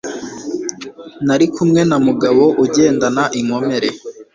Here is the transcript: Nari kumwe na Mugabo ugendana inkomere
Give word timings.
Nari 1.25 1.45
kumwe 1.53 1.81
na 1.89 1.97
Mugabo 2.05 2.43
ugendana 2.63 3.23
inkomere 3.39 3.89